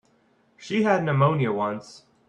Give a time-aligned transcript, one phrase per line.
[0.57, 2.07] She had pneumonia once.